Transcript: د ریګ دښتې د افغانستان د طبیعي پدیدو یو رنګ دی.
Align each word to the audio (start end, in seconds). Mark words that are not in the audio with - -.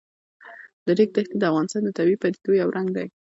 د 0.85 0.87
ریګ 0.97 1.09
دښتې 1.15 1.37
د 1.39 1.43
افغانستان 1.49 1.81
د 1.85 1.89
طبیعي 1.97 2.17
پدیدو 2.21 2.51
یو 2.61 2.69
رنګ 2.77 2.87
دی. 2.97 3.07